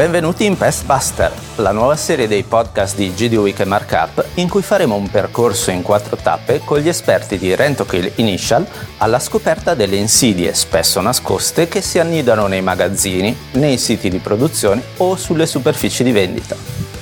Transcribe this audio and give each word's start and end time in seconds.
Benvenuti 0.00 0.46
in 0.46 0.56
Pest 0.56 0.86
Buster, 0.86 1.30
la 1.56 1.72
nuova 1.72 1.94
serie 1.94 2.26
dei 2.26 2.42
podcast 2.42 2.96
di 2.96 3.12
GD 3.12 3.34
Week 3.34 3.60
e 3.60 3.66
Markup 3.66 4.24
in 4.36 4.48
cui 4.48 4.62
faremo 4.62 4.94
un 4.94 5.10
percorso 5.10 5.70
in 5.70 5.82
quattro 5.82 6.16
tappe 6.16 6.62
con 6.64 6.78
gli 6.78 6.88
esperti 6.88 7.36
di 7.36 7.54
Rentokill 7.54 8.12
Initial 8.14 8.66
alla 8.96 9.18
scoperta 9.18 9.74
delle 9.74 9.96
insidie 9.96 10.54
spesso 10.54 11.02
nascoste 11.02 11.68
che 11.68 11.82
si 11.82 11.98
annidano 11.98 12.46
nei 12.46 12.62
magazzini, 12.62 13.36
nei 13.52 13.76
siti 13.76 14.08
di 14.08 14.20
produzione 14.20 14.80
o 14.96 15.16
sulle 15.16 15.44
superfici 15.44 16.02
di 16.02 16.12
vendita. 16.12 16.56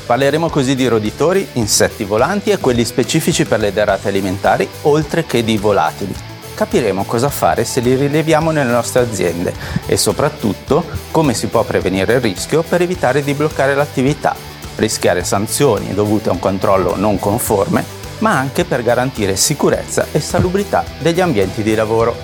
Parleremo 0.04 0.48
così 0.48 0.74
di 0.74 0.88
roditori, 0.88 1.46
insetti 1.52 2.02
volanti 2.02 2.50
e 2.50 2.58
quelli 2.58 2.84
specifici 2.84 3.44
per 3.44 3.60
le 3.60 3.72
derrate 3.72 4.08
alimentari, 4.08 4.68
oltre 4.82 5.24
che 5.24 5.44
di 5.44 5.56
volatili 5.56 6.37
capiremo 6.58 7.04
cosa 7.04 7.28
fare 7.28 7.64
se 7.64 7.78
li 7.78 7.94
rileviamo 7.94 8.50
nelle 8.50 8.72
nostre 8.72 9.02
aziende 9.02 9.54
e 9.86 9.96
soprattutto 9.96 10.84
come 11.12 11.32
si 11.32 11.46
può 11.46 11.62
prevenire 11.62 12.14
il 12.14 12.20
rischio 12.20 12.64
per 12.64 12.82
evitare 12.82 13.22
di 13.22 13.32
bloccare 13.32 13.76
l'attività, 13.76 14.34
rischiare 14.74 15.22
sanzioni 15.22 15.94
dovute 15.94 16.30
a 16.30 16.32
un 16.32 16.40
controllo 16.40 16.96
non 16.96 17.20
conforme, 17.20 17.84
ma 18.18 18.36
anche 18.36 18.64
per 18.64 18.82
garantire 18.82 19.36
sicurezza 19.36 20.06
e 20.10 20.18
salubrità 20.18 20.82
degli 20.98 21.20
ambienti 21.20 21.62
di 21.62 21.76
lavoro. 21.76 22.16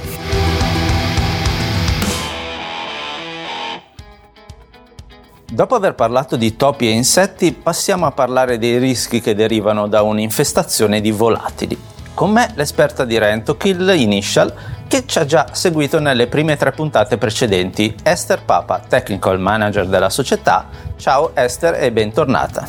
Dopo 5.48 5.77
aver 5.77 5.95
parlato 5.95 6.35
di 6.35 6.57
topi 6.57 6.88
e 6.88 6.91
insetti, 6.91 7.52
passiamo 7.52 8.05
a 8.07 8.10
parlare 8.10 8.59
dei 8.59 8.79
rischi 8.79 9.21
che 9.21 9.37
derivano 9.37 9.87
da 9.87 10.02
un'infestazione 10.02 11.01
di 11.01 11.12
volatili. 11.12 11.94
Con 12.14 12.30
me 12.30 12.52
l'esperta 12.54 13.04
di 13.04 13.18
Rento, 13.18 13.56
Kill 13.56 13.92
Initial, 13.92 14.54
che 14.86 15.04
ci 15.04 15.18
ha 15.18 15.24
già 15.24 15.48
seguito 15.50 15.98
nelle 15.98 16.28
prime 16.28 16.56
tre 16.56 16.70
puntate 16.70 17.18
precedenti, 17.18 17.93
Esther 18.04 18.45
Papa, 18.45 18.79
Technical 18.79 19.40
Manager 19.40 19.88
della 19.88 20.10
società. 20.10 20.68
Ciao 20.96 21.34
Esther 21.34 21.82
e 21.82 21.90
bentornata. 21.90 22.68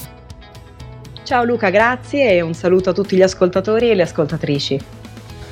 Ciao 1.22 1.44
Luca, 1.44 1.70
grazie 1.70 2.32
e 2.32 2.42
un 2.42 2.56
saluto 2.56 2.90
a 2.90 2.94
tutti 2.94 3.16
gli 3.16 3.22
ascoltatori 3.22 3.92
e 3.92 3.94
le 3.94 4.02
ascoltatrici. 4.02 4.80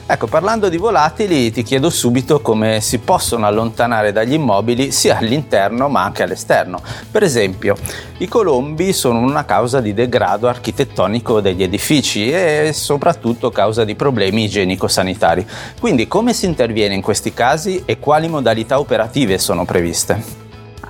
Ecco, 0.06 0.28
parlando 0.28 0.68
di 0.68 0.76
volatili, 0.76 1.50
ti 1.50 1.64
chiedo 1.64 1.90
subito 1.90 2.42
come 2.42 2.82
si 2.82 3.00
possono 3.00 3.46
allontanare 3.46 4.12
dagli 4.12 4.34
immobili 4.34 4.92
sia 4.92 5.18
all'interno 5.18 5.88
ma 5.88 6.04
anche 6.04 6.24
all'esterno. 6.24 6.82
Per 7.10 7.24
esempio, 7.24 7.78
i 8.18 8.28
colombi 8.28 8.92
sono 8.92 9.20
una 9.20 9.46
causa 9.46 9.80
di 9.80 9.94
degrado 9.94 10.50
architettonico 10.50 11.40
degli 11.40 11.64
edifici 11.64 12.30
e 12.30 12.72
soprattutto 12.74 13.50
causa 13.50 13.86
di 13.86 13.96
problemi 13.96 14.44
igienico-sanitari. 14.44 15.48
Quindi 15.80 16.10
come 16.10 16.34
si 16.34 16.48
interviene 16.48 16.96
in 16.96 17.02
questi 17.02 17.34
casi 17.34 17.84
e 17.86 17.98
quali 17.98 18.28
modalità 18.28 18.80
operative 18.80 19.38
sono 19.38 19.64
previste? 19.64 20.42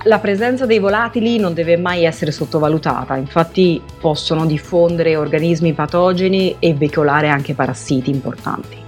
La 0.06 0.18
presenza 0.18 0.66
dei 0.66 0.80
volatili 0.80 1.38
non 1.38 1.54
deve 1.54 1.76
mai 1.76 2.04
essere 2.04 2.32
sottovalutata, 2.32 3.16
infatti 3.16 3.80
possono 4.00 4.44
diffondere 4.44 5.16
organismi 5.16 5.72
patogeni 5.72 6.56
e 6.58 6.74
veicolare 6.74 7.28
anche 7.28 7.54
parassiti 7.54 8.10
importanti. 8.10 8.83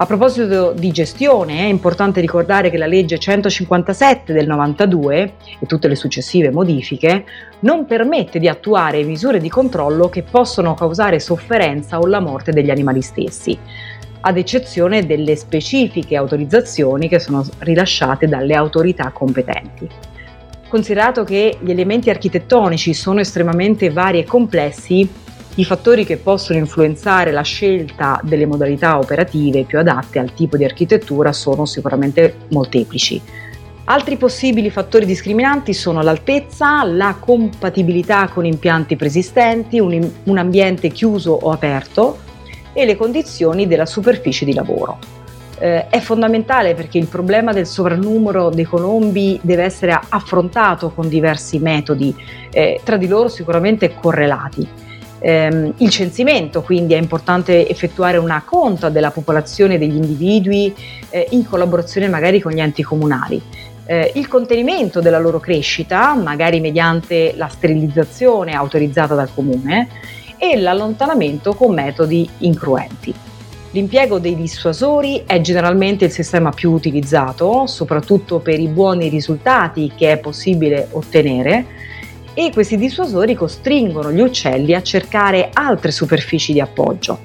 A 0.00 0.06
proposito 0.06 0.70
di 0.70 0.92
gestione, 0.92 1.58
è 1.58 1.64
importante 1.64 2.20
ricordare 2.20 2.70
che 2.70 2.78
la 2.78 2.86
legge 2.86 3.18
157 3.18 4.32
del 4.32 4.46
92 4.46 5.32
e 5.58 5.66
tutte 5.66 5.88
le 5.88 5.96
successive 5.96 6.52
modifiche 6.52 7.24
non 7.60 7.84
permette 7.84 8.38
di 8.38 8.46
attuare 8.46 9.02
misure 9.02 9.40
di 9.40 9.48
controllo 9.48 10.08
che 10.08 10.22
possono 10.22 10.74
causare 10.74 11.18
sofferenza 11.18 11.98
o 11.98 12.06
la 12.06 12.20
morte 12.20 12.52
degli 12.52 12.70
animali 12.70 13.02
stessi, 13.02 13.58
ad 14.20 14.38
eccezione 14.38 15.04
delle 15.04 15.34
specifiche 15.34 16.14
autorizzazioni 16.14 17.08
che 17.08 17.18
sono 17.18 17.44
rilasciate 17.58 18.28
dalle 18.28 18.54
autorità 18.54 19.10
competenti. 19.10 19.88
Considerato 20.68 21.24
che 21.24 21.58
gli 21.60 21.72
elementi 21.72 22.08
architettonici 22.08 22.94
sono 22.94 23.18
estremamente 23.18 23.90
vari 23.90 24.20
e 24.20 24.24
complessi, 24.24 25.26
i 25.58 25.64
fattori 25.64 26.04
che 26.04 26.18
possono 26.18 26.56
influenzare 26.56 27.32
la 27.32 27.42
scelta 27.42 28.20
delle 28.22 28.46
modalità 28.46 28.96
operative 28.96 29.64
più 29.64 29.80
adatte 29.80 30.20
al 30.20 30.32
tipo 30.32 30.56
di 30.56 30.64
architettura 30.64 31.32
sono 31.32 31.66
sicuramente 31.66 32.36
molteplici. 32.50 33.20
Altri 33.86 34.16
possibili 34.16 34.70
fattori 34.70 35.04
discriminanti 35.04 35.74
sono 35.74 36.00
l'altezza, 36.00 36.84
la 36.84 37.16
compatibilità 37.18 38.28
con 38.28 38.44
impianti 38.44 38.94
preesistenti, 38.94 39.80
un, 39.80 40.08
un 40.22 40.38
ambiente 40.38 40.90
chiuso 40.90 41.32
o 41.32 41.50
aperto 41.50 42.18
e 42.72 42.84
le 42.84 42.96
condizioni 42.96 43.66
della 43.66 43.86
superficie 43.86 44.44
di 44.44 44.54
lavoro. 44.54 44.98
Eh, 45.58 45.88
è 45.88 45.98
fondamentale 45.98 46.74
perché 46.74 46.98
il 46.98 47.06
problema 47.06 47.52
del 47.52 47.66
sovrannumero 47.66 48.50
dei 48.50 48.64
colombi 48.64 49.40
deve 49.42 49.64
essere 49.64 49.98
affrontato 50.08 50.90
con 50.90 51.08
diversi 51.08 51.58
metodi, 51.58 52.14
eh, 52.52 52.80
tra 52.84 52.96
di 52.96 53.08
loro 53.08 53.26
sicuramente 53.26 53.92
correlati 53.92 54.86
ehm, 55.18 55.74
il 55.78 55.90
censimento, 55.90 56.62
quindi 56.62 56.94
è 56.94 56.98
importante 56.98 57.68
effettuare 57.68 58.16
una 58.16 58.42
conta 58.44 58.88
della 58.88 59.10
popolazione 59.10 59.78
degli 59.78 59.96
individui 59.96 60.74
eh, 61.10 61.26
in 61.30 61.46
collaborazione 61.46 62.08
magari 62.08 62.40
con 62.40 62.52
gli 62.52 62.60
enti 62.60 62.82
comunali. 62.82 63.40
Eh, 63.84 64.12
il 64.16 64.28
contenimento 64.28 65.00
della 65.00 65.18
loro 65.18 65.40
crescita, 65.40 66.14
magari 66.14 66.60
mediante 66.60 67.32
la 67.36 67.48
sterilizzazione 67.48 68.52
autorizzata 68.52 69.14
dal 69.14 69.32
comune, 69.34 69.88
e 70.38 70.56
l'allontanamento 70.56 71.54
con 71.54 71.74
metodi 71.74 72.28
incruenti. 72.38 73.12
L'impiego 73.72 74.18
dei 74.18 74.34
dissuasori 74.34 75.24
è 75.26 75.40
generalmente 75.40 76.06
il 76.06 76.10
sistema 76.10 76.50
più 76.50 76.72
utilizzato, 76.72 77.66
soprattutto 77.66 78.38
per 78.38 78.58
i 78.58 78.68
buoni 78.68 79.08
risultati 79.08 79.92
che 79.94 80.12
è 80.12 80.18
possibile 80.18 80.88
ottenere, 80.92 81.66
e 82.38 82.52
questi 82.52 82.76
dissuasori 82.76 83.34
costringono 83.34 84.12
gli 84.12 84.20
uccelli 84.20 84.72
a 84.72 84.80
cercare 84.80 85.50
altre 85.52 85.90
superfici 85.90 86.52
di 86.52 86.60
appoggio. 86.60 87.18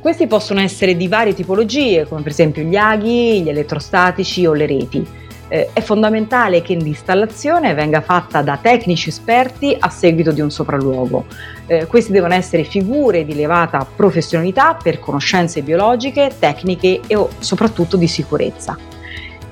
Questi 0.00 0.26
possono 0.26 0.58
essere 0.58 0.96
di 0.96 1.06
varie 1.06 1.34
tipologie, 1.34 2.04
come 2.04 2.22
per 2.22 2.32
esempio 2.32 2.64
gli 2.64 2.74
aghi, 2.74 3.42
gli 3.42 3.48
elettrostatici 3.48 4.44
o 4.44 4.54
le 4.54 4.66
reti. 4.66 5.06
Eh, 5.46 5.68
è 5.72 5.80
fondamentale 5.80 6.62
che 6.62 6.74
l'installazione 6.74 7.74
venga 7.74 8.00
fatta 8.00 8.42
da 8.42 8.58
tecnici 8.60 9.10
esperti 9.10 9.76
a 9.78 9.88
seguito 9.88 10.32
di 10.32 10.40
un 10.40 10.50
sopralluogo. 10.50 11.26
Eh, 11.68 11.86
questi 11.86 12.10
devono 12.10 12.34
essere 12.34 12.64
figure 12.64 13.24
di 13.24 13.34
elevata 13.34 13.86
professionalità 13.94 14.76
per 14.82 14.98
conoscenze 14.98 15.62
biologiche, 15.62 16.32
tecniche 16.40 17.02
e 17.06 17.26
soprattutto 17.38 17.96
di 17.96 18.08
sicurezza. 18.08 18.76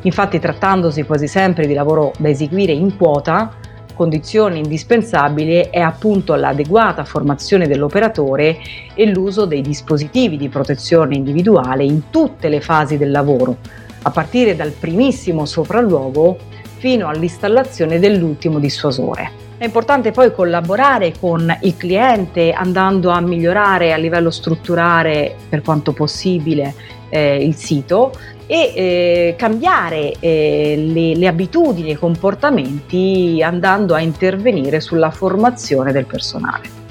Infatti, 0.03 0.41
trattandosi 0.41 1.05
quasi 1.05 1.29
sempre 1.29 1.69
di 1.69 1.73
lavoro 1.73 2.11
da 2.19 2.29
eseguire 2.29 2.73
in 2.73 2.97
quota, 2.97 3.63
Condizione 3.95 4.59
indispensabile 4.59 5.71
è 5.71 5.79
appunto 5.79 6.35
l'adeguata 6.35 7.05
formazione 7.05 7.69
dell'operatore 7.69 8.59
e 8.93 9.07
l'uso 9.07 9.45
dei 9.45 9.61
dispositivi 9.61 10.37
di 10.37 10.49
protezione 10.49 11.15
individuale 11.15 11.85
in 11.85 12.11
tutte 12.11 12.49
le 12.49 12.61
fasi 12.61 12.99
del 12.99 13.13
lavoro, 13.13 13.59
a 14.03 14.11
partire 14.11 14.57
dal 14.57 14.73
primissimo 14.73 15.47
sopralluogo 15.47 16.39
fino 16.79 17.07
all'installazione 17.07 18.01
dell'ultimo 18.01 18.59
dissuasore. 18.59 19.43
È 19.57 19.65
importante 19.65 20.11
poi 20.11 20.35
collaborare 20.35 21.15
con 21.19 21.57
il 21.63 21.77
cliente 21.77 22.51
andando 22.51 23.11
a 23.11 23.21
migliorare 23.21 23.93
a 23.93 23.97
livello 23.97 24.31
strutturale 24.31 25.37
per 25.49 25.63
quanto 25.63 25.93
possibile 25.93 26.75
eh, 27.09 27.45
il 27.45 27.55
sito 27.55 28.13
e 28.47 28.73
eh, 28.75 29.35
cambiare 29.37 30.15
eh, 30.21 30.75
le, 30.77 31.17
le, 31.17 31.27
abitudini 31.27 31.91
e 31.91 31.93
i 31.93 31.97
comportamenti 31.97 33.43
andando 33.43 33.95
a 33.95 34.01
intervenire 34.01 34.81
sulla 34.81 35.11
formazione 35.11 35.93
del 35.93 36.05
personale. 36.05 36.83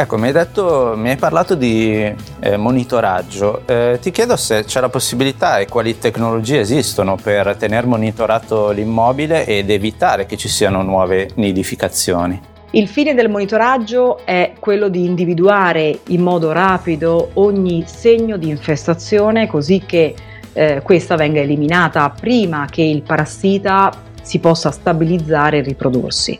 Ecco, 0.00 0.16
mi 0.16 0.28
hai, 0.28 0.32
detto, 0.32 0.94
mi 0.96 1.10
hai 1.10 1.16
parlato 1.16 1.56
di 1.56 2.14
eh, 2.38 2.56
monitoraggio. 2.56 3.62
Eh, 3.66 3.98
ti 4.00 4.12
chiedo 4.12 4.36
se 4.36 4.62
c'è 4.62 4.78
la 4.78 4.88
possibilità 4.88 5.58
e 5.58 5.66
quali 5.66 5.98
tecnologie 5.98 6.60
esistono 6.60 7.16
per 7.20 7.56
tenere 7.56 7.84
monitorato 7.84 8.70
l'immobile 8.70 9.44
ed 9.44 9.70
evitare 9.70 10.24
che 10.24 10.36
ci 10.36 10.48
siano 10.48 10.82
nuove 10.82 11.30
nidificazioni. 11.34 12.40
Il 12.70 12.86
fine 12.86 13.14
del 13.14 13.28
monitoraggio 13.28 14.24
è 14.24 14.52
quello 14.60 14.88
di 14.88 15.04
individuare 15.04 16.00
in 16.08 16.20
modo 16.20 16.52
rapido 16.52 17.30
ogni 17.34 17.82
segno 17.86 18.36
di 18.36 18.50
infestazione 18.50 19.48
così 19.48 19.82
che 19.84 20.14
eh, 20.58 20.80
questa 20.82 21.14
venga 21.14 21.40
eliminata 21.40 22.10
prima 22.10 22.66
che 22.68 22.82
il 22.82 23.02
parassita 23.02 23.92
si 24.20 24.40
possa 24.40 24.72
stabilizzare 24.72 25.58
e 25.58 25.62
riprodursi. 25.62 26.36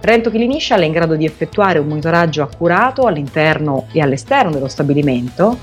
Rento 0.00 0.30
Kill 0.30 0.42
Initial 0.42 0.80
è 0.80 0.84
in 0.84 0.92
grado 0.92 1.16
di 1.16 1.24
effettuare 1.24 1.80
un 1.80 1.88
monitoraggio 1.88 2.42
accurato 2.42 3.06
all'interno 3.06 3.86
e 3.90 4.00
all'esterno 4.00 4.52
dello 4.52 4.68
stabilimento, 4.68 5.58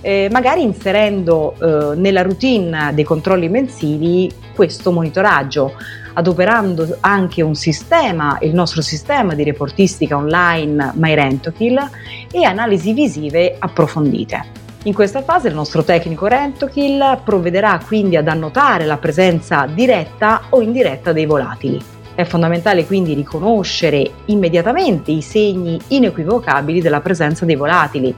eh, 0.00 0.28
magari 0.30 0.62
inserendo 0.62 1.54
eh, 1.60 1.96
nella 1.96 2.22
routine 2.22 2.92
dei 2.94 3.04
controlli 3.04 3.50
mensili 3.50 4.30
questo 4.54 4.90
monitoraggio, 4.90 5.74
adoperando 6.14 6.96
anche 7.00 7.42
un 7.42 7.54
sistema, 7.54 8.38
il 8.40 8.54
nostro 8.54 8.80
sistema 8.80 9.34
di 9.34 9.44
reportistica 9.44 10.16
online 10.16 10.92
MyRentokill 10.94 11.90
e 12.32 12.44
analisi 12.44 12.94
visive 12.94 13.56
approfondite. 13.58 14.69
In 14.84 14.94
questa 14.94 15.20
fase 15.20 15.48
il 15.48 15.54
nostro 15.54 15.84
tecnico 15.84 16.26
Rentokill 16.26 17.20
provvederà 17.22 17.78
quindi 17.86 18.16
ad 18.16 18.28
annotare 18.28 18.86
la 18.86 18.96
presenza 18.96 19.66
diretta 19.66 20.44
o 20.48 20.62
indiretta 20.62 21.12
dei 21.12 21.26
volatili. 21.26 21.78
È 22.14 22.24
fondamentale 22.24 22.86
quindi 22.86 23.12
riconoscere 23.12 24.10
immediatamente 24.26 25.10
i 25.10 25.20
segni 25.20 25.78
inequivocabili 25.88 26.80
della 26.80 27.02
presenza 27.02 27.44
dei 27.44 27.56
volatili, 27.56 28.14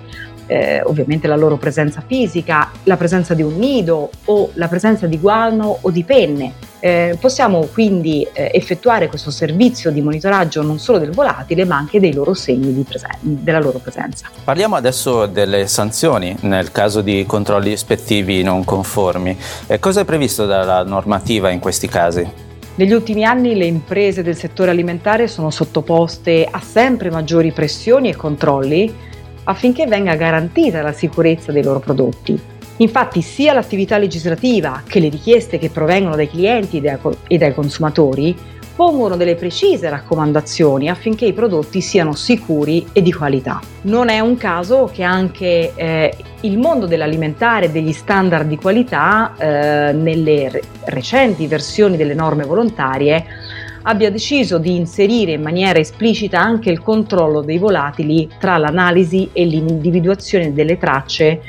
eh, 0.47 0.83
ovviamente 0.85 1.27
la 1.27 1.37
loro 1.37 1.57
presenza 1.57 2.03
fisica, 2.07 2.71
la 2.85 2.97
presenza 2.97 3.35
di 3.35 3.43
un 3.43 3.57
nido 3.57 4.11
o 4.27 4.51
la 4.55 4.69
presenza 4.69 5.07
di 5.07 5.19
guano 5.19 5.79
o 5.81 5.91
di 5.91 6.05
penne. 6.05 6.53
Eh, 6.81 7.17
possiamo 7.21 7.69
quindi 7.73 8.27
eh, 8.33 8.51
effettuare 8.53 9.07
questo 9.07 9.31
servizio 9.31 9.93
di 9.93 10.01
monitoraggio 10.01 10.63
non 10.63 10.81
solo 10.81 10.99
del 10.99 11.13
volatile 11.13 11.65
ma 11.65 11.77
anche 11.77 12.01
dei 12.01 12.13
loro 12.13 12.35
segni 12.35 12.83
presen- 12.83 13.19
della 13.21 13.61
loro 13.61 13.79
presenza. 13.79 14.29
Parliamo 14.43 14.75
adesso 14.75 15.27
delle 15.27 15.69
sanzioni 15.69 16.37
nel 16.41 16.73
caso 16.73 17.01
di 17.01 17.25
controlli 17.25 17.71
ispettivi 17.71 18.43
non 18.43 18.65
conformi. 18.65 19.37
Eh, 19.69 19.79
cosa 19.79 20.01
è 20.01 20.05
previsto 20.05 20.45
dalla 20.45 20.83
normativa 20.83 21.51
in 21.51 21.61
questi 21.61 21.87
casi? 21.87 22.51
Negli 22.75 22.93
ultimi 22.93 23.23
anni 23.23 23.55
le 23.55 23.67
imprese 23.67 24.23
del 24.23 24.35
settore 24.35 24.71
alimentare 24.71 25.29
sono 25.29 25.51
sottoposte 25.51 26.49
a 26.51 26.61
sempre 26.61 27.11
maggiori 27.11 27.53
pressioni 27.53 28.09
e 28.09 28.17
controlli 28.17 29.11
affinché 29.45 29.87
venga 29.87 30.15
garantita 30.15 30.83
la 30.83 30.93
sicurezza 30.93 31.53
dei 31.53 31.63
loro 31.63 31.81
prodotti. 31.81 32.41
Infatti 32.77 33.23
sia 33.23 33.53
l'attività 33.53 33.99
legislativa 33.99 34.83
che 34.87 34.99
le 34.99 35.09
richieste 35.09 35.59
che 35.59 35.71
provengono 35.71 36.17
dai 36.17 36.29
clienti 36.29 36.83
e 37.27 37.39
dai 37.39 37.55
consumatori 37.55 38.37
pongono 38.75 39.17
delle 39.17 39.35
precise 39.35 39.89
raccomandazioni 39.91 40.89
affinché 40.89 41.27
i 41.27 41.33
prodotti 41.33 41.81
siano 41.81 42.15
sicuri 42.15 42.87
e 42.93 43.03
di 43.03 43.13
qualità. 43.13 43.61
Non 43.83 44.09
è 44.09 44.19
un 44.21 44.37
caso 44.37 44.91
che 44.93 45.03
anche 45.03 45.73
eh, 45.75 46.17
il 46.41 46.59
mondo 46.59 46.87
dell'alimentare 46.87 47.67
e 47.67 47.71
degli 47.71 47.93
standard 47.93 48.49
di 48.49 48.57
qualità 48.57 49.35
eh, 49.37 49.93
nelle 49.93 50.49
re- 50.49 50.63
recenti 50.87 51.47
versioni 51.47 51.97
delle 51.97 52.15
norme 52.15 52.45
volontarie 52.45 53.25
abbia 53.83 54.11
deciso 54.11 54.59
di 54.59 54.77
inserire 54.77 55.33
in 55.33 55.43
maniera 55.43 55.79
esplicita 55.79 56.41
anche 56.41 56.71
il 56.71 56.81
controllo 56.81 57.41
dei 57.41 57.59
volatili 57.59 58.29
tra 58.39 58.57
l'analisi 58.57 59.31
e 59.33 59.45
l'individuazione 59.45 60.53
delle 60.53 60.79
tracce 60.79 61.41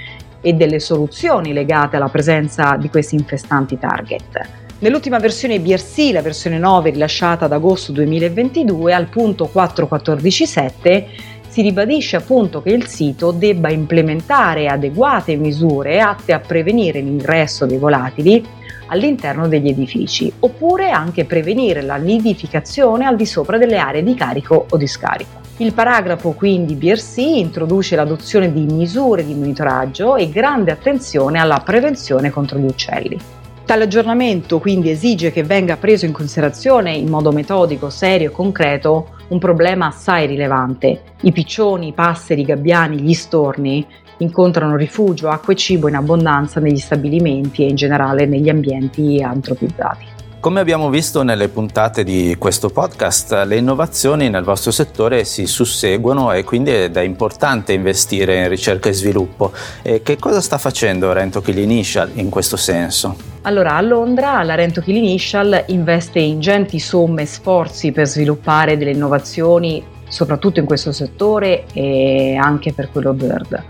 e 0.42 0.54
delle 0.54 0.80
soluzioni 0.80 1.54
legate 1.54 1.96
alla 1.96 2.10
presenza 2.10 2.76
di 2.78 2.90
questi 2.90 3.16
infestanti 3.16 3.78
target. 3.78 4.62
Nell'ultima 4.80 5.20
versione 5.20 5.62
BRC, 5.62 6.10
la 6.12 6.22
versione 6.22 6.58
9 6.58 6.90
rilasciata 6.90 7.46
ad 7.46 7.54
agosto 7.54 7.94
2022, 7.94 8.94
al 8.94 9.08
punto 9.08 9.50
4.14.7 9.54 11.06
si 11.48 11.62
ribadisce 11.62 12.18
appunto 12.18 12.62
che 12.62 12.72
il 12.72 12.88
sito 12.88 13.32
debba 13.32 13.70
implementare 13.70 14.68
adeguate 14.68 15.36
misure 15.36 16.02
atte 16.02 16.34
a 16.34 16.40
prevenire 16.40 17.00
l'ingresso 17.00 17.66
dei 17.66 17.78
volatili 17.78 18.44
all'interno 18.88 19.48
degli 19.48 19.70
edifici, 19.70 20.32
oppure 20.40 20.92
anche 20.92 21.26
prevenire 21.26 21.82
la 21.82 21.96
nidificazione 21.96 23.06
al 23.06 23.16
di 23.16 23.26
sopra 23.26 23.58
delle 23.58 23.78
aree 23.78 24.04
di 24.04 24.16
carico 24.16 24.66
o 24.70 24.78
di 24.78 24.88
scarico. 24.88 25.42
Il 25.58 25.74
paragrafo 25.74 26.32
quindi 26.32 26.74
BRC 26.76 27.18
introduce 27.18 27.96
l'adozione 27.96 28.52
di 28.52 28.66
misure 28.66 29.24
di 29.24 29.36
monitoraggio 29.36 30.16
e 30.16 30.30
grande 30.30 30.72
attenzione 30.72 31.40
alla 31.40 31.60
prevenzione 31.60 32.32
contro 32.32 32.58
gli 32.58 32.66
uccelli. 32.66 33.20
Tale 33.66 33.84
aggiornamento 33.84 34.60
quindi 34.60 34.90
esige 34.90 35.32
che 35.32 35.44
venga 35.44 35.78
preso 35.78 36.06
in 36.06 36.12
considerazione 36.12 36.94
in 36.94 37.08
modo 37.08 37.32
metodico, 37.32 37.90
serio 37.90 38.30
e 38.30 38.34
concreto 38.34 39.16
un 39.30 39.40
problema 39.40 39.88
assai 39.88 40.28
rilevante. 40.28 41.02
I 41.22 41.32
piccioni, 41.32 41.88
i 41.88 41.94
passeri, 41.94 42.42
i 42.42 42.46
gabbiani, 42.46 43.00
gli 43.00 43.14
storni 43.14 43.86
incontrano 44.24 44.76
rifugio, 44.76 45.30
acqua 45.30 45.54
e 45.54 45.56
cibo 45.56 45.88
in 45.88 45.96
abbondanza 45.96 46.60
negli 46.60 46.80
stabilimenti 46.80 47.64
e 47.64 47.70
in 47.70 47.76
generale 47.76 48.26
negli 48.26 48.50
ambienti 48.50 49.22
antropizzati. 49.22 50.14
Come 50.44 50.60
abbiamo 50.60 50.90
visto 50.90 51.24
nelle 51.24 51.48
puntate 51.48 52.04
di 52.04 52.36
questo 52.38 52.68
podcast, 52.68 53.44
le 53.46 53.56
innovazioni 53.56 54.30
nel 54.30 54.44
vostro 54.44 54.72
settore 54.72 55.24
si 55.24 55.48
susseguono 55.48 56.34
e 56.34 56.44
quindi 56.44 56.72
è 56.72 57.00
importante 57.00 57.72
investire 57.72 58.42
in 58.42 58.50
ricerca 58.50 58.90
e 58.90 58.94
sviluppo. 58.94 59.54
E 59.82 60.02
che 60.02 60.18
cosa 60.18 60.42
sta 60.42 60.58
facendo 60.58 61.14
Rento 61.14 61.40
Kill 61.40 61.60
Initial 61.60 62.10
in 62.16 62.30
questo 62.30 62.58
senso? 62.58 63.16
Allora, 63.44 63.78
a 63.78 63.82
Londra 63.82 64.44
la 64.44 64.56
Rento 64.56 64.82
Kill 64.82 64.98
Initial 64.98 65.64
investe 65.68 66.20
ingenti 66.20 66.78
somme 66.78 67.22
e 67.22 67.26
sforzi 67.26 67.94
per 67.94 68.06
sviluppare 68.06 68.76
delle 68.76 68.92
innovazioni 68.92 69.82
soprattutto 70.10 70.60
in 70.60 70.66
questo 70.66 70.92
settore 70.92 71.64
e 71.72 72.36
anche 72.36 72.74
per 72.74 72.92
quello 72.92 73.14
Bird. 73.14 73.64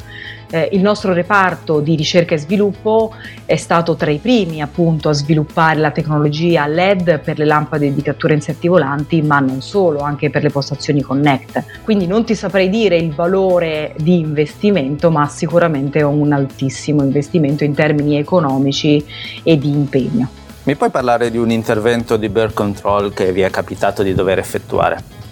Eh, 0.54 0.70
il 0.74 0.82
nostro 0.82 1.14
reparto 1.14 1.80
di 1.80 1.96
ricerca 1.96 2.36
e 2.36 2.38
sviluppo 2.38 3.12
è 3.44 3.56
stato 3.56 3.96
tra 3.96 4.12
i 4.12 4.20
primi 4.20 4.62
appunto 4.62 5.10
a 5.10 5.14
sviluppare 5.14 5.80
la 5.80 5.90
tecnologia 5.90 6.68
LED 6.68 7.22
per 7.22 7.40
le 7.40 7.46
lampade 7.46 7.92
di 7.92 8.02
cattura 8.04 8.36
insetti 8.36 8.68
volanti, 8.68 9.24
ma 9.24 9.40
non 9.40 9.64
solo, 9.64 10.02
anche 10.02 10.30
per 10.30 10.44
le 10.44 10.52
postazioni 10.52 11.02
Connect. 11.02 11.82
Quindi 11.84 12.06
non 12.06 12.24
ti 12.24 12.36
saprei 12.36 12.70
dire 12.70 12.98
il 12.98 13.16
valore 13.16 13.96
di 13.98 14.20
investimento, 14.20 15.10
ma 15.10 15.28
sicuramente 15.28 16.04
un 16.04 16.32
altissimo 16.32 17.02
investimento 17.02 17.64
in 17.64 17.74
termini 17.74 18.20
economici 18.20 19.04
e 19.42 19.58
di 19.58 19.70
impegno. 19.72 20.30
Mi 20.66 20.76
puoi 20.76 20.92
parlare 20.92 21.32
di 21.32 21.40
un 21.40 21.50
intervento 21.50 22.16
di 22.16 22.30
bird 22.30 22.54
control 22.54 23.12
che 23.12 23.32
vi 23.32 23.42
è 23.42 23.50
capitato 23.50 24.04
di 24.04 24.14
dover 24.14 24.38
effettuare? 24.38 25.23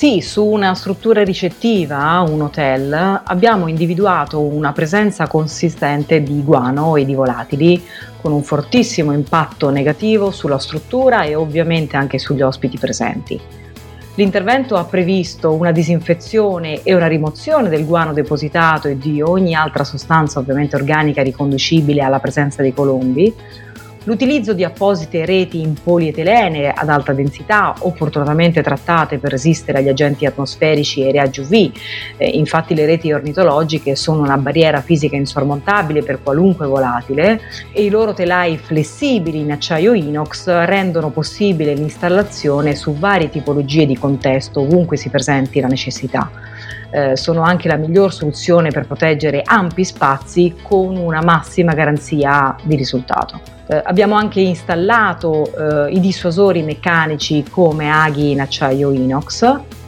Sì, 0.00 0.22
su 0.22 0.46
una 0.46 0.74
struttura 0.74 1.22
ricettiva, 1.22 2.24
un 2.26 2.40
hotel, 2.40 3.20
abbiamo 3.22 3.66
individuato 3.66 4.40
una 4.40 4.72
presenza 4.72 5.26
consistente 5.26 6.22
di 6.22 6.42
guano 6.42 6.96
e 6.96 7.04
di 7.04 7.14
volatili 7.14 7.84
con 8.18 8.32
un 8.32 8.42
fortissimo 8.42 9.12
impatto 9.12 9.68
negativo 9.68 10.30
sulla 10.30 10.56
struttura 10.56 11.24
e 11.24 11.34
ovviamente 11.34 11.98
anche 11.98 12.18
sugli 12.18 12.40
ospiti 12.40 12.78
presenti. 12.78 13.38
L'intervento 14.14 14.76
ha 14.76 14.84
previsto 14.84 15.52
una 15.52 15.70
disinfezione 15.70 16.82
e 16.82 16.94
una 16.94 17.06
rimozione 17.06 17.68
del 17.68 17.84
guano 17.84 18.14
depositato 18.14 18.88
e 18.88 18.96
di 18.96 19.20
ogni 19.20 19.54
altra 19.54 19.84
sostanza 19.84 20.38
ovviamente 20.38 20.76
organica 20.76 21.22
riconducibile 21.22 22.00
alla 22.00 22.20
presenza 22.20 22.62
dei 22.62 22.72
colombi, 22.72 23.34
L'utilizzo 24.04 24.54
di 24.54 24.64
apposite 24.64 25.26
reti 25.26 25.60
in 25.60 25.74
polietilene 25.74 26.70
ad 26.70 26.88
alta 26.88 27.12
densità, 27.12 27.74
opportunamente 27.80 28.62
trattate 28.62 29.18
per 29.18 29.32
resistere 29.32 29.78
agli 29.78 29.90
agenti 29.90 30.24
atmosferici 30.24 31.02
e 31.02 31.12
raggi 31.12 31.40
UV. 31.40 31.70
Eh, 32.16 32.28
infatti 32.30 32.74
le 32.74 32.86
reti 32.86 33.12
ornitologiche 33.12 33.94
sono 33.96 34.22
una 34.22 34.38
barriera 34.38 34.80
fisica 34.80 35.16
insormontabile 35.16 36.02
per 36.02 36.22
qualunque 36.22 36.66
volatile 36.66 37.42
e 37.72 37.84
i 37.84 37.90
loro 37.90 38.14
telai 38.14 38.56
flessibili 38.56 39.40
in 39.40 39.52
acciaio 39.52 39.92
inox 39.92 40.46
rendono 40.64 41.10
possibile 41.10 41.74
l'installazione 41.74 42.74
su 42.74 42.94
varie 42.94 43.28
tipologie 43.28 43.84
di 43.84 43.98
contesto 43.98 44.60
ovunque 44.60 44.96
si 44.96 45.10
presenti 45.10 45.60
la 45.60 45.68
necessità. 45.68 46.49
Eh, 46.90 47.16
sono 47.16 47.42
anche 47.42 47.68
la 47.68 47.76
miglior 47.76 48.12
soluzione 48.12 48.70
per 48.70 48.86
proteggere 48.86 49.42
ampi 49.44 49.84
spazi 49.84 50.56
con 50.62 50.96
una 50.96 51.22
massima 51.22 51.72
garanzia 51.74 52.56
di 52.62 52.76
risultato. 52.76 53.40
Eh, 53.68 53.80
abbiamo 53.84 54.16
anche 54.16 54.40
installato 54.40 55.86
eh, 55.86 55.92
i 55.92 56.00
dissuasori 56.00 56.62
meccanici 56.62 57.44
come 57.48 57.90
aghi 57.90 58.32
in 58.32 58.40
acciaio 58.40 58.90
inox. 58.90 59.78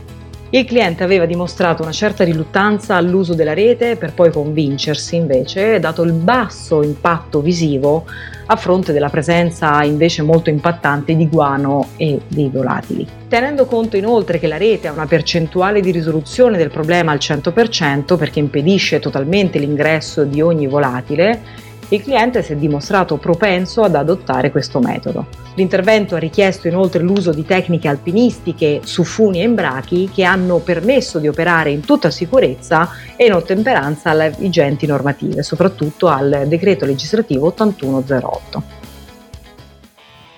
Il 0.55 0.67
cliente 0.67 1.03
aveva 1.03 1.25
dimostrato 1.25 1.81
una 1.81 1.93
certa 1.93 2.25
riluttanza 2.25 2.97
all'uso 2.97 3.33
della 3.33 3.55
rete 3.55 3.97
per 3.97 4.13
poi 4.13 4.31
convincersi 4.31 5.17
invece, 5.17 5.81
dato 5.81 6.03
il 6.03 6.13
basso 6.13 6.83
impatto 6.83 7.41
visivo 7.41 8.05
a 8.45 8.57
fronte 8.57 8.93
della 8.93 9.09
presenza 9.09 9.83
invece 9.83 10.21
molto 10.21 10.51
impattante 10.51 11.17
di 11.17 11.27
guano 11.27 11.89
e 11.97 12.21
dei 12.29 12.51
volatili. 12.51 13.09
Tenendo 13.29 13.65
conto 13.65 13.97
inoltre 13.97 14.39
che 14.39 14.47
la 14.47 14.59
rete 14.59 14.89
ha 14.89 14.93
una 14.93 15.07
percentuale 15.07 15.81
di 15.81 15.91
risoluzione 15.91 16.59
del 16.59 16.71
problema 16.71 17.13
al 17.13 17.19
100% 17.19 18.19
perché 18.19 18.39
impedisce 18.39 18.99
totalmente 18.99 19.59
l'ingresso 19.59 20.25
di 20.25 20.43
ogni 20.43 20.67
volatile, 20.67 21.71
il 21.89 22.03
cliente 22.03 22.43
si 22.43 22.53
è 22.53 22.57
dimostrato 22.57 23.17
propenso 23.17 23.83
ad 23.83 23.95
adottare 23.95 24.51
questo 24.51 24.81
metodo. 24.81 25.27
L'intervento 25.55 26.15
ha 26.15 26.19
richiesto 26.19 26.67
inoltre 26.69 27.03
l'uso 27.03 27.33
di 27.33 27.45
tecniche 27.45 27.89
alpinistiche 27.89 28.81
su 28.85 29.05
funi 29.05 29.41
e 29.41 29.45
imbrachi 29.45 30.11
che 30.13 30.25
hanno 30.25 30.59
permesso 30.59 31.19
di 31.19 31.29
operare 31.29 31.71
in 31.71 31.81
tutta 31.81 32.11
sicurezza 32.11 32.89
e 33.17 33.27
in 33.27 33.35
ottemperanza 33.35 34.11
alle 34.11 34.35
vigenti 34.39 34.87
normative, 34.87 35.43
soprattutto 35.43 36.09
al 36.09 36.45
decreto 36.47 36.87
legislativo 36.87 37.47
8108. 37.49 38.81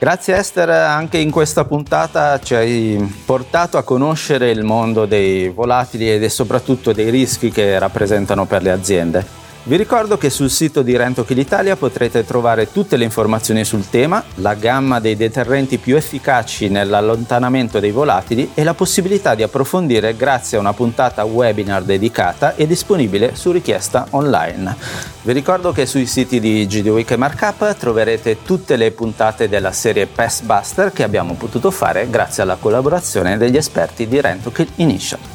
Grazie 0.04 0.36
Esther, 0.36 0.68
anche 0.68 1.16
in 1.18 1.30
questa 1.30 1.64
puntata 1.64 2.38
ci 2.40 2.54
hai 2.54 3.22
portato 3.24 3.78
a 3.78 3.82
conoscere 3.82 4.50
il 4.50 4.62
mondo 4.62 5.06
dei 5.06 5.48
volatili 5.48 6.12
e 6.12 6.28
soprattutto 6.28 6.92
dei 6.92 7.08
rischi 7.08 7.50
che 7.50 7.78
rappresentano 7.78 8.44
per 8.44 8.62
le 8.62 8.70
aziende. 8.70 9.43
Vi 9.66 9.78
ricordo 9.78 10.18
che 10.18 10.28
sul 10.28 10.50
sito 10.50 10.83
di 10.83 10.94
Rentokill 10.94 11.38
Italia 11.38 11.75
potrete 11.75 12.23
trovare 12.23 12.71
tutte 12.71 12.99
le 12.99 13.04
informazioni 13.04 13.64
sul 13.64 13.88
tema, 13.88 14.23
la 14.35 14.52
gamma 14.52 15.00
dei 15.00 15.16
deterrenti 15.16 15.78
più 15.78 15.97
efficaci 15.97 16.68
nell'allontanamento 16.68 17.80
dei 17.80 17.90
volatili 17.90 18.50
e 18.52 18.62
la 18.62 18.75
possibilità 18.75 19.35
di 19.35 19.42
approfondire 19.42 20.16
grazie 20.16 20.59
a 20.59 20.61
una 20.61 20.75
puntata 20.75 21.25
webinar 21.25 21.83
dedicata 21.83 22.56
e 22.56 22.66
disponibile 22.66 23.37
su 23.37 23.52
richiesta 23.52 24.06
online. 24.11 24.76
Vi 25.23 25.33
ricordo 25.33 25.73
che 25.73 25.87
sui 25.87 26.04
siti 26.04 26.40
di 26.40 26.66
GD 26.66 26.88
Week 26.88 27.11
e 27.11 27.16
Markup 27.16 27.75
troverete 27.78 28.42
tutte 28.42 28.76
le 28.76 28.90
puntate 28.90 29.49
della 29.49 29.73
serie 29.73 30.04
Pest 30.04 30.44
Buster 30.44 30.92
che 30.92 31.04
abbiamo 31.04 31.37
potuto 31.37 31.71
fare 31.71 32.11
grazie 32.11 32.42
alla 32.42 32.59
collaborazione 32.61 33.38
degli 33.38 33.56
esperti 33.56 34.06
di 34.06 34.21
Rentokill 34.21 34.68
Initial. 34.75 35.33